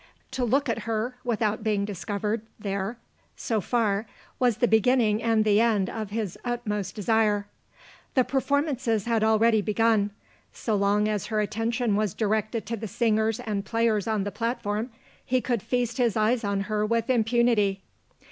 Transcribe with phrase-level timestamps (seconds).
[0.31, 2.97] To look at her, without being discovered there,
[3.35, 4.07] so far,
[4.39, 7.45] was the beginning and the end of his utmost desire.
[8.15, 10.09] The performances had already begun.
[10.53, 14.89] So long as her attention was directed to the singers and players on the platform,
[15.23, 17.83] he could feast his eyes on her with impunity.